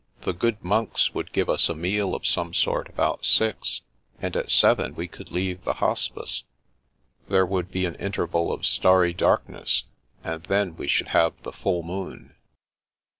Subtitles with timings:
[0.21, 3.81] The good monks would give us a meal of some sort about six,
[4.19, 6.41] and at seven we could leave the Hospice.
[7.29, 9.83] There would be an interval of starry darkness,
[10.23, 12.33] and then we should have the full moon."